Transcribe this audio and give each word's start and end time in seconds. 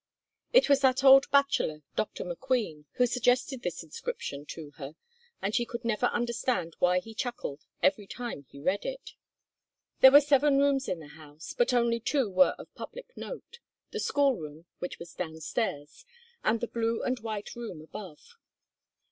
It 0.51 0.67
was 0.67 0.79
that 0.81 1.03
old 1.03 1.29
bachelor, 1.29 1.83
Dr. 1.95 2.25
McQueen, 2.25 2.85
who 2.93 3.05
suggested 3.05 3.61
this 3.61 3.83
inscription 3.83 4.47
to 4.47 4.71
her, 4.77 4.95
and 5.43 5.53
she 5.53 5.63
could 5.63 5.85
never 5.85 6.07
understand 6.07 6.75
why 6.79 6.97
he 6.97 7.13
chuckled 7.13 7.65
every 7.83 8.07
time 8.07 8.47
he 8.49 8.59
read 8.59 8.83
it. 8.83 9.11
There 9.99 10.09
were 10.09 10.19
seven 10.19 10.57
rooms 10.57 10.89
in 10.89 10.97
the 11.01 11.09
house, 11.09 11.53
but 11.55 11.71
only 11.71 11.99
two 11.99 12.31
were 12.31 12.55
of 12.57 12.73
public 12.73 13.15
note, 13.15 13.59
the 13.91 13.99
school 13.99 14.35
room, 14.35 14.65
which 14.79 14.97
was 14.97 15.13
downstairs, 15.13 16.03
and 16.43 16.61
the 16.61 16.67
blue 16.67 17.03
and 17.03 17.19
white 17.19 17.53
room 17.55 17.79
above. 17.79 18.37